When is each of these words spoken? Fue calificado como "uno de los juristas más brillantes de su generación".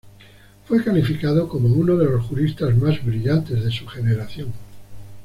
Fue 0.67 0.83
calificado 0.83 1.47
como 1.47 1.67
"uno 1.69 1.95
de 1.95 2.05
los 2.05 2.25
juristas 2.25 2.75
más 2.75 3.05
brillantes 3.05 3.63
de 3.63 3.69
su 3.69 3.85
generación". 3.85 4.51